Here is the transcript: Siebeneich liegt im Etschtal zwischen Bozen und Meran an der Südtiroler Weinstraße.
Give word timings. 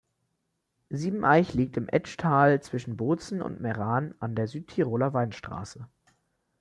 Siebeneich 0.89 1.53
liegt 1.53 1.77
im 1.77 1.87
Etschtal 1.87 2.59
zwischen 2.63 2.97
Bozen 2.97 3.39
und 3.43 3.61
Meran 3.61 4.15
an 4.17 4.33
der 4.33 4.47
Südtiroler 4.47 5.13
Weinstraße. 5.13 5.87